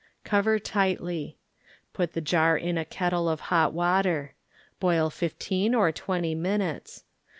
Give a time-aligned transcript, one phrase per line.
[0.23, 1.37] Cover tightly.
[1.93, 4.33] Put the jar in a kettle of hot water.
[4.79, 7.03] Boil fifteen or twenty minutes.